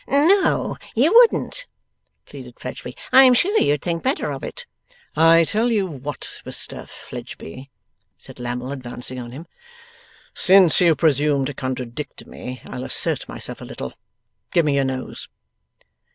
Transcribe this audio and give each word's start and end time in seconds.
'No 0.07 0.77
you 0.95 1.13
wouldn't,' 1.13 1.67
pleaded 2.25 2.59
Fledgeby. 2.59 2.97
'I 3.13 3.23
am 3.23 3.33
sure 3.35 3.59
you'd 3.61 3.83
think 3.83 4.01
better 4.01 4.31
of 4.31 4.43
it.' 4.43 4.65
'I 5.15 5.43
tell 5.43 5.71
you 5.71 5.85
what, 5.85 6.27
Mr 6.43 6.89
Fledgeby,' 6.89 7.69
said 8.17 8.39
Lammle 8.39 8.71
advancing 8.71 9.19
on 9.19 9.31
him. 9.31 9.45
'Since 10.33 10.81
you 10.81 10.95
presume 10.95 11.45
to 11.45 11.53
contradict 11.53 12.25
me, 12.25 12.61
I'll 12.65 12.83
assert 12.83 13.29
myself 13.29 13.61
a 13.61 13.65
little. 13.65 13.93
Give 14.49 14.65
me 14.65 14.73
your 14.77 14.85
nose! 14.85 15.29